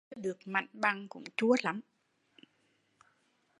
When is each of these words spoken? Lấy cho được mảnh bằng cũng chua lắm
Lấy 0.01 0.09
cho 0.15 0.21
được 0.21 0.37
mảnh 0.45 0.67
bằng 0.73 1.07
cũng 1.09 1.23
chua 1.37 1.55
lắm 1.63 1.81